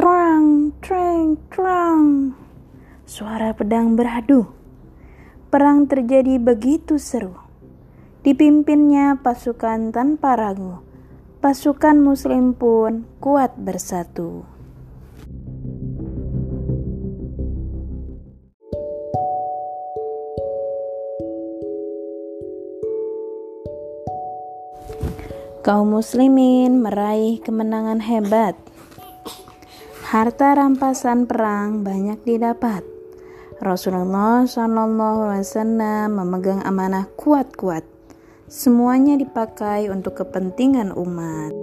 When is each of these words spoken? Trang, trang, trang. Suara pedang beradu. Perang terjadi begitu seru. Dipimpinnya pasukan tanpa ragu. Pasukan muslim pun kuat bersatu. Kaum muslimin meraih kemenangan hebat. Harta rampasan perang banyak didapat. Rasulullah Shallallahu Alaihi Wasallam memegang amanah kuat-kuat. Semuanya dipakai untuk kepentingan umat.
Trang, 0.00 0.72
trang, 0.80 1.36
trang. 1.52 2.32
Suara 3.04 3.52
pedang 3.52 4.00
beradu. 4.00 4.48
Perang 5.52 5.84
terjadi 5.84 6.40
begitu 6.40 6.96
seru. 6.96 7.36
Dipimpinnya 8.24 9.20
pasukan 9.20 9.92
tanpa 9.92 10.40
ragu. 10.40 10.80
Pasukan 11.44 12.00
muslim 12.00 12.56
pun 12.56 13.04
kuat 13.20 13.52
bersatu. 13.60 14.48
Kaum 25.60 25.92
muslimin 25.92 26.80
meraih 26.80 27.36
kemenangan 27.44 28.00
hebat. 28.00 28.56
Harta 30.10 30.58
rampasan 30.58 31.30
perang 31.30 31.86
banyak 31.86 32.26
didapat. 32.26 32.82
Rasulullah 33.62 34.42
Shallallahu 34.42 35.30
Alaihi 35.30 35.46
Wasallam 35.46 36.18
memegang 36.18 36.66
amanah 36.66 37.06
kuat-kuat. 37.14 37.86
Semuanya 38.50 39.14
dipakai 39.14 39.86
untuk 39.86 40.18
kepentingan 40.18 40.90
umat. 40.98 41.54